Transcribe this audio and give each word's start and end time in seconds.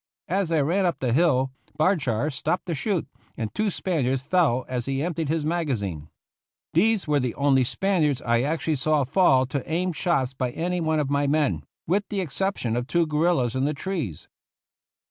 As 0.29 0.51
I 0.51 0.61
ran 0.61 0.87
up 0.87 0.97
to 0.99 1.05
the 1.05 1.13
hill, 1.13 1.51
Bardshar 1.77 2.31
stopped 2.31 2.65
to 2.65 2.73
shoot, 2.73 3.07
and 3.37 3.53
two 3.53 3.69
Spaniards 3.69 4.23
fell 4.23 4.65
as 4.67 4.87
he 4.87 5.03
emptied 5.03 5.29
his 5.29 5.45
magazine. 5.45 6.09
These 6.73 7.07
were 7.07 7.19
the 7.19 7.35
only 7.35 7.63
Spaniards 7.63 8.19
I 8.23 8.41
actually 8.41 8.77
saw 8.77 9.03
fall 9.03 9.45
to 9.45 9.71
aimed 9.71 9.95
shots 9.95 10.33
by 10.33 10.49
any 10.53 10.81
one 10.81 10.99
of 10.99 11.11
my 11.11 11.27
men, 11.27 11.65
with 11.85 12.05
the 12.09 12.19
ex 12.19 12.33
ception 12.35 12.75
of 12.75 12.87
two 12.87 13.05
guerillas 13.05 13.55
in 13.55 13.71
trees. 13.75 14.27